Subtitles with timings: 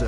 [0.00, 0.06] 14h,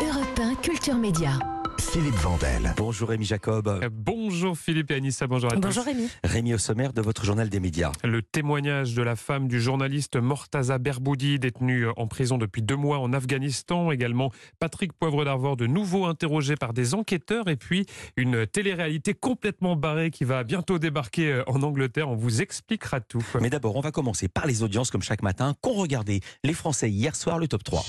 [0.00, 1.55] Europe 1 Culture Média.
[1.78, 2.74] Philippe Vandel.
[2.76, 3.68] Bonjour Rémi Jacob.
[3.68, 5.90] Euh, Bonjour Philippe et Anissa, bonjour à Bonjour tous.
[5.90, 6.08] Rémi.
[6.24, 7.92] Rémi au sommaire de votre journal des médias.
[8.04, 12.98] Le témoignage de la femme du journaliste Mortaza Berboudi, détenu en prison depuis deux mois
[12.98, 13.90] en Afghanistan.
[13.90, 17.48] Également Patrick Poivre d'Arvor, de nouveau interrogé par des enquêteurs.
[17.48, 17.86] Et puis
[18.16, 22.08] une télé-réalité complètement barrée qui va bientôt débarquer euh, en Angleterre.
[22.08, 23.24] On vous expliquera tout.
[23.40, 26.90] Mais d'abord, on va commencer par les audiences comme chaque matin qu'ont regardé les Français
[26.90, 27.84] hier soir le top 3.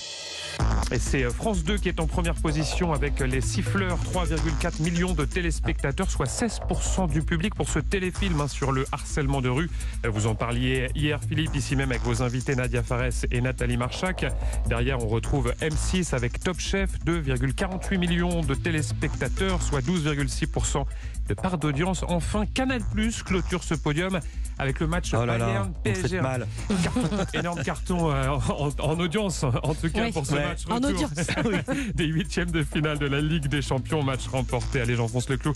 [0.91, 3.41] Et c'est euh, France 2 qui est en première position avec les
[3.77, 8.85] siffleurs, 3,4 millions de téléspectateurs, soit 16% du public pour ce téléfilm hein, sur le
[8.91, 9.69] harcèlement de rue.
[10.05, 13.77] Euh, Vous en parliez hier Philippe, ici même avec vos invités Nadia Fares et Nathalie
[13.77, 14.25] Marchak.
[14.67, 20.85] Derrière, on retrouve M6 avec Top Chef, 2,48 millions de téléspectateurs, soit 12,6%
[21.27, 22.03] de part d'audience.
[22.07, 24.19] Enfin, Canal Plus clôture ce podium
[24.59, 26.21] avec le match Oh là Bayern PSG.
[26.21, 26.47] mal.
[26.83, 30.11] Carton, énorme carton euh, en, en audience, en tout cas Oui.
[30.11, 30.45] pour ce Ouais.
[30.45, 31.11] match En audience.
[31.95, 34.03] des huitièmes de finale de la Ligue des Champions.
[34.03, 35.53] Match remporté, allez j'enfonce le clou,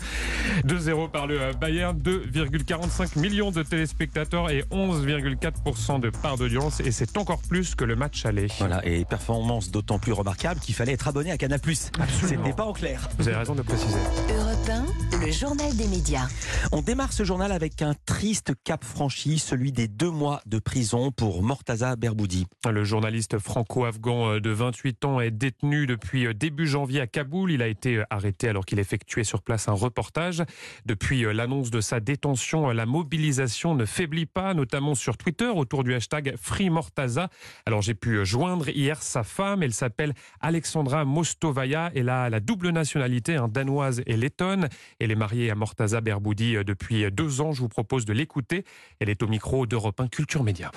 [0.66, 6.80] 2-0 par le euh, Bayern, 2,45 millions de téléspectateurs et 11,4% de part d'audience.
[6.80, 8.48] Et c'est encore plus que le match aller.
[8.60, 11.60] Voilà, et performance d'autant plus remarquable qu'il fallait être abonné à Canal+.
[11.64, 13.08] C'était pas en clair.
[13.18, 13.98] Vous avez raison de préciser.
[14.38, 14.70] Europe
[15.14, 16.28] 1, le journal des médias.
[16.72, 21.12] On démarre ce journal avec un triste cap franchi, celui des deux mois de prison
[21.12, 22.46] pour Mortaza Berboudi.
[22.70, 27.52] Le journaliste franco-afghan euh, de 28 ans est détenu depuis euh, début janvier à Kaboul.
[27.52, 30.44] Il a été euh, arrêté alors qu'il effectuait sur place un reportage.
[30.86, 35.94] Depuis l'annonce de sa détention, la mobilisation ne faiblit pas, notamment sur Twitter autour du
[35.94, 37.30] hashtag FreeMortaza.
[37.66, 39.64] Alors j'ai pu joindre hier sa femme.
[39.64, 41.92] Elle s'appelle Alexandra Mostovaya.
[41.96, 44.68] Elle a la double nationalité, hein, danoise et lettonne.
[45.00, 47.54] Elle est mariée à Mortaza Berboudi depuis deux ans.
[47.54, 48.66] Je vous propose de l'écouter.
[49.00, 50.72] Elle est au micro d'Europe 1 Culture Média.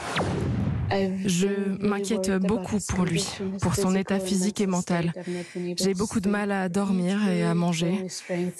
[0.90, 1.48] Je
[1.84, 3.27] m'inquiète beaucoup pour lui,
[3.60, 5.12] pour son état physique et mental.
[5.76, 8.06] J'ai beaucoup de mal à dormir et à manger.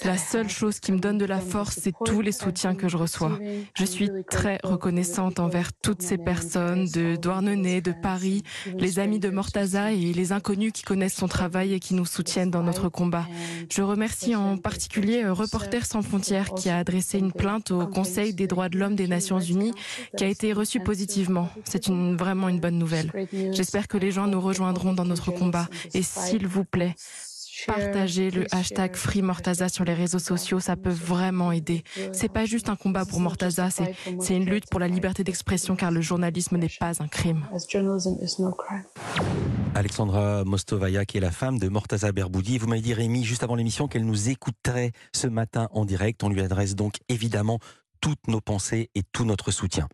[0.05, 2.97] La seule chose qui me donne de la force, c'est tous les soutiens que je
[2.97, 3.39] reçois.
[3.75, 8.43] Je suis très reconnaissante envers toutes ces personnes de Douarnenez, de Paris,
[8.79, 12.51] les amis de Mortaza et les inconnus qui connaissent son travail et qui nous soutiennent
[12.51, 13.27] dans notre combat.
[13.71, 18.35] Je remercie en particulier euh, Reporters sans frontières qui a adressé une plainte au Conseil
[18.35, 19.73] des droits de l'homme des Nations Unies
[20.17, 21.49] qui a été reçue positivement.
[21.65, 23.11] C'est une, vraiment une bonne nouvelle.
[23.53, 25.69] J'espère que les gens nous rejoindront dans notre combat.
[25.93, 26.95] Et s'il vous plaît,
[27.67, 31.83] partagez le hashtag Free Mortaza sur les réseaux sociaux, ça peut vraiment aider.
[32.13, 35.91] C'est pas juste un combat pour Mortaza, c'est une lutte pour la liberté d'expression car
[35.91, 37.45] le journalisme n'est pas un crime.
[39.75, 42.59] Alexandra Mostovaya, qui est la femme de Mortaza Berboudi.
[42.59, 46.23] Vous m'avez dit, Rémi, juste avant l'émission, qu'elle nous écouterait ce matin en direct.
[46.23, 47.59] On lui adresse donc évidemment
[48.01, 49.89] toutes nos pensées et tout notre soutien.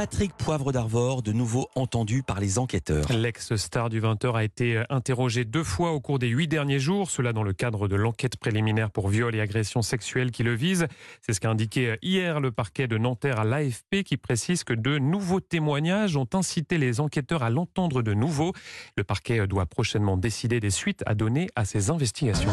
[0.00, 3.12] Patrick Poivre d'Arvor, de nouveau entendu par les enquêteurs.
[3.12, 7.34] L'ex-star du 20h a été interrogé deux fois au cours des huit derniers jours, cela
[7.34, 10.86] dans le cadre de l'enquête préliminaire pour viol et agression sexuelle qui le vise.
[11.20, 14.96] C'est ce qu'a indiqué hier le parquet de Nanterre à l'AFP qui précise que de
[14.96, 18.54] nouveaux témoignages ont incité les enquêteurs à l'entendre de nouveau.
[18.96, 22.48] Le parquet doit prochainement décider des suites à donner à ces investigations.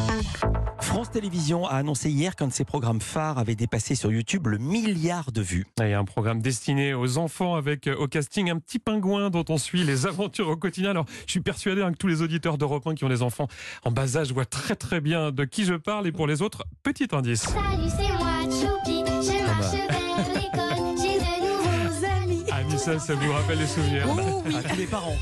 [0.88, 4.58] France Télévisions a annoncé hier qu'un de ses programmes phares avait dépassé sur YouTube le
[4.58, 5.68] milliard de vues.
[5.82, 9.30] Il y a un programme destiné aux enfants avec euh, au casting un petit pingouin
[9.30, 10.92] dont on suit les aventures au quotidien.
[10.92, 13.50] Alors, je suis persuadé hein, que tous les auditeurs d'Europe 1 qui ont des enfants
[13.84, 16.08] en bas âge voient très très bien de qui je parle.
[16.08, 17.42] Et pour les autres, petit indice.
[17.42, 18.97] Salut, c'est moi, Choupi.
[22.78, 24.06] Anissa, ça vous rappelle les souvenirs
[24.56, 25.16] À tous les parents.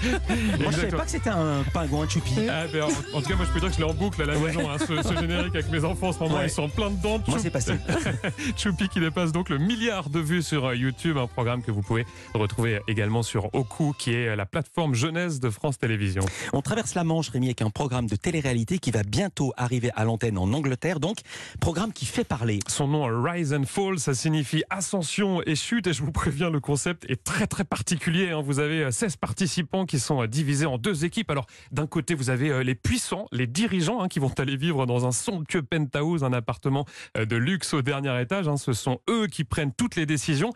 [0.60, 2.34] Moi, je savais pas que c'était un pingouin Choupi.
[2.50, 4.22] Ah, ben, en, en tout cas, moi je peux dire que je l'ai en boucle
[4.22, 6.48] à la maison, hein, ce, ce générique avec mes enfants en ce moment, Ouais.
[6.48, 7.22] ils sont plein dedans.
[7.28, 7.76] Moi, c'est passé.
[8.58, 11.82] Choupi qui dépasse donc le milliard de vues sur euh, YouTube, un programme que vous
[11.82, 16.26] pouvez retrouver également sur Oku, qui est la plateforme jeunesse de France Télévisions.
[16.52, 20.04] On traverse la Manche, Rémi, avec un programme de télé-réalité qui va bientôt arriver à
[20.04, 21.00] l'antenne en Angleterre.
[21.00, 21.20] Donc,
[21.62, 22.60] programme qui fait parler.
[22.68, 25.88] Son nom, Rise and Fall, ça signifie ascension et chute.
[25.88, 28.30] Et je vous préviens, le concept est très très particulier.
[28.32, 28.42] hein.
[28.42, 31.30] Vous avez euh, 16 participants qui sont euh, divisés en deux équipes.
[31.32, 34.86] Alors, d'un côté, vous avez euh, les puissants, les dirigeants, hein, qui vont aller vivre
[34.86, 36.86] dans un somptueux penthouse, un appartement
[37.18, 38.48] euh, de luxe au dernier étage.
[38.48, 38.58] hein.
[38.58, 40.52] Ce sont eux qui prennent toutes les décisions.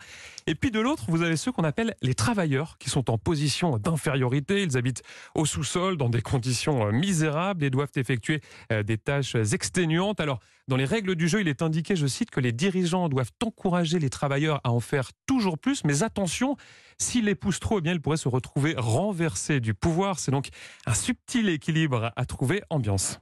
[0.46, 3.78] Et puis de l'autre, vous avez ceux qu'on appelle les travailleurs, qui sont en position
[3.78, 4.62] d'infériorité.
[4.62, 5.02] Ils habitent
[5.34, 8.40] au sous-sol, dans des conditions euh, misérables et doivent effectuer
[8.72, 10.20] euh, des tâches exténuantes.
[10.20, 10.40] Alors,
[10.70, 13.98] dans les règles du jeu, il est indiqué, je cite, que les dirigeants doivent encourager
[13.98, 15.82] les travailleurs à en faire toujours plus.
[15.84, 16.56] Mais attention,
[16.96, 20.20] s'ils les poussent trop, eh bien, ils pourraient se retrouver renversés du pouvoir.
[20.20, 20.48] C'est donc
[20.86, 22.62] un subtil équilibre à trouver.
[22.70, 23.18] Ambiance.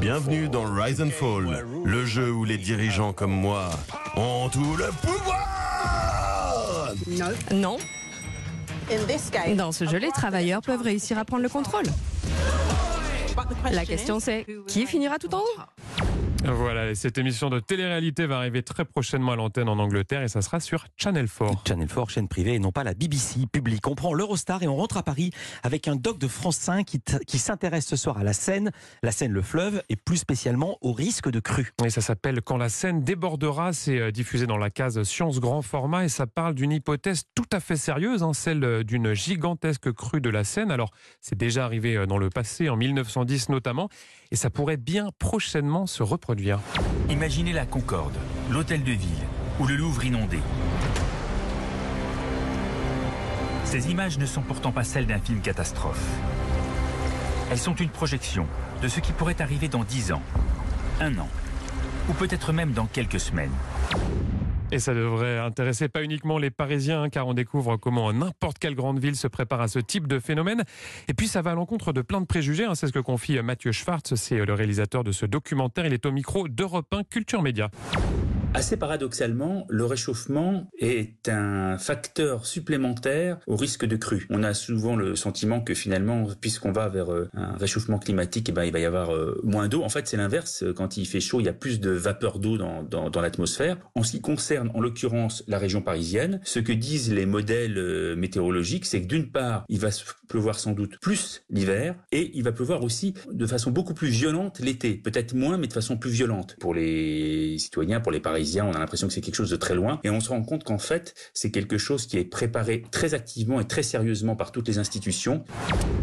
[0.00, 3.68] Bienvenue dans Rise and Fall, le jeu où les dirigeants comme moi
[4.16, 6.94] ont tout le pouvoir
[7.52, 7.76] Non
[9.56, 11.84] Dans ce jeu, les travailleurs peuvent réussir à prendre le contrôle.
[13.70, 15.77] La question c'est, qui finira tout en haut?
[16.44, 20.28] Voilà, et cette émission de télé-réalité va arriver très prochainement à l'antenne en Angleterre et
[20.28, 21.66] ça sera sur Channel 4.
[21.66, 23.86] Channel 4, chaîne privée et non pas la BBC publique.
[23.88, 25.30] On prend l'Eurostar et on rentre à Paris
[25.64, 28.70] avec un doc de France 5 qui, qui s'intéresse ce soir à la Seine,
[29.02, 31.72] la Seine, le fleuve et plus spécialement au risque de crue.
[31.84, 35.62] Et ça s'appelle Quand la Seine débordera, c'est euh, diffusé dans la case Science Grand
[35.62, 39.92] Format et ça parle d'une hypothèse tout à fait sérieuse, hein, celle euh, d'une gigantesque
[39.92, 40.70] crue de la Seine.
[40.70, 40.90] Alors,
[41.20, 43.88] c'est déjà arrivé euh, dans le passé, en 1910 notamment,
[44.30, 46.27] et ça pourrait bien prochainement se reproduire.
[47.08, 48.12] Imaginez la Concorde,
[48.50, 49.24] l'hôtel de ville
[49.58, 50.38] ou le Louvre inondé.
[53.64, 56.04] Ces images ne sont pourtant pas celles d'un film catastrophe.
[57.50, 58.46] Elles sont une projection
[58.82, 60.22] de ce qui pourrait arriver dans 10 ans,
[61.00, 61.30] un an,
[62.10, 63.54] ou peut-être même dans quelques semaines.
[64.70, 68.74] Et ça devrait intéresser pas uniquement les Parisiens, hein, car on découvre comment n'importe quelle
[68.74, 70.62] grande ville se prépare à ce type de phénomène.
[71.08, 72.64] Et puis ça va à l'encontre de plein de préjugés.
[72.64, 75.86] hein, c'est ce que confie Mathieu Schwartz, c'est le réalisateur de ce documentaire.
[75.86, 77.70] Il est au micro d'Europe 1 Culture Média.
[78.54, 84.26] Assez paradoxalement, le réchauffement est un facteur supplémentaire au risque de crue.
[84.30, 88.52] On a souvent le sentiment que finalement, puisqu'on va vers euh, un réchauffement climatique, eh
[88.52, 89.82] ben, il va y avoir euh, moins d'eau.
[89.82, 90.64] En fait, c'est l'inverse.
[90.76, 93.76] Quand il fait chaud, il y a plus de vapeur d'eau dans, dans, l'atmosphère.
[93.94, 98.16] En ce qui concerne, en l'occurrence, la région parisienne, ce que disent les modèles euh,
[98.16, 99.90] météorologiques, c'est que d'une part, il va
[100.26, 104.58] pleuvoir sans doute plus l'hiver et il va pleuvoir aussi de façon beaucoup plus violente
[104.60, 104.94] l'été.
[104.94, 106.56] Peut-être moins, mais de façon plus violente.
[106.60, 109.74] Pour les citoyens, pour les Parisiens, on a l'impression que c'est quelque chose de très
[109.74, 113.14] loin et on se rend compte qu'en fait, c'est quelque chose qui est préparé très
[113.14, 115.44] activement et très sérieusement par toutes les institutions.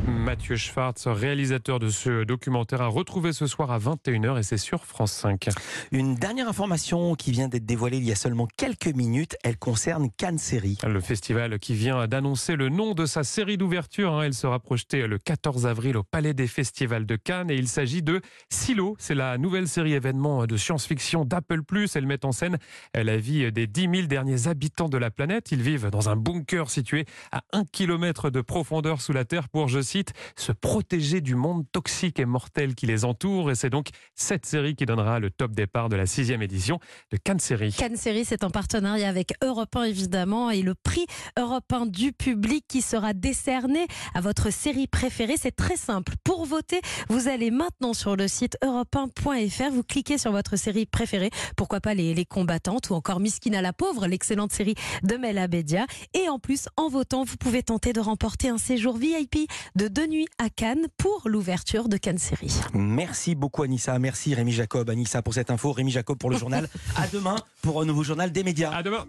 [0.07, 4.85] Mathieu Schwartz, réalisateur de ce documentaire, a retrouvé ce soir à 21h et c'est sur
[4.85, 5.49] France 5.
[5.91, 10.09] Une dernière information qui vient d'être dévoilée il y a seulement quelques minutes, elle concerne
[10.17, 10.77] Cannes Série.
[10.85, 15.07] Le festival qui vient d'annoncer le nom de sa série d'ouverture, hein, elle sera projetée
[15.07, 18.95] le 14 avril au Palais des Festivals de Cannes et il s'agit de Silo.
[18.99, 21.61] C'est la nouvelle série événement de science-fiction d'Apple+.
[21.95, 22.57] Elle met en scène
[22.93, 25.51] la vie des 10 000 derniers habitants de la planète.
[25.51, 29.67] Ils vivent dans un bunker situé à un kilomètre de profondeur sous la Terre pour,
[29.67, 33.51] je cite, se protéger du monde toxique et mortel qui les entoure.
[33.51, 36.79] Et c'est donc cette série qui donnera le top départ de la sixième édition
[37.11, 37.73] de Cannes Série.
[37.73, 41.05] Cannes Série, c'est en partenariat avec Europe 1 évidemment et le prix
[41.37, 45.35] Europe 1 du public qui sera décerné à votre série préférée.
[45.37, 46.13] C'est très simple.
[46.23, 51.29] Pour voter, vous allez maintenant sur le site europe1.fr, vous cliquez sur votre série préférée,
[51.55, 55.85] pourquoi pas les, les combattantes ou encore Miskina la pauvre, l'excellente série de Mel Abedia.
[56.13, 60.07] Et en plus, en votant, vous pouvez tenter de remporter un séjour VIP de deux
[60.07, 62.53] nuits à Cannes pour l'ouverture de Cannes Série.
[62.73, 66.67] Merci beaucoup Anissa, merci Rémi Jacob, Anissa pour cette info, Rémi Jacob pour le journal.
[66.95, 68.71] à demain pour un nouveau journal des médias.
[68.71, 69.05] À demain.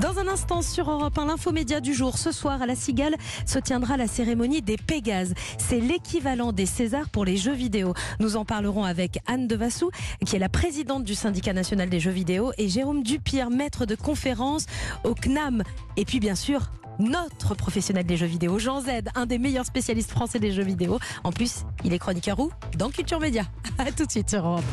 [0.00, 2.18] Dans un instant sur Europe 1, l'infomédia du jour.
[2.18, 3.16] Ce soir à la Cigale
[3.46, 5.32] se tiendra la cérémonie des Pégases.
[5.56, 7.94] C'est l'équivalent des Césars pour les jeux vidéo.
[8.20, 9.90] Nous en parlerons avec Anne Devassou,
[10.26, 13.94] qui est la présidente du syndicat national des jeux vidéo, et Jérôme Dupire, maître de
[13.94, 14.66] conférence
[15.02, 15.62] au CNAM.
[15.96, 20.10] Et puis bien sûr, notre professionnel des jeux vidéo, Jean Z, un des meilleurs spécialistes
[20.10, 20.98] français des jeux vidéo.
[21.24, 23.44] En plus, il est chroniqueur où Dans Culture Média.
[23.78, 24.64] À tout de suite sur Europe 1.